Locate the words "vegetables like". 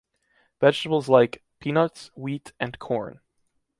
0.59-1.43